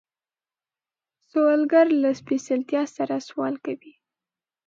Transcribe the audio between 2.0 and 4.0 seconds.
له سپېڅلتیا سره سوال کوي